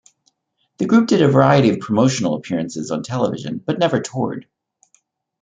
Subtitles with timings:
[0.79, 4.47] The group did a variety of promotional appearances on television, but never toured.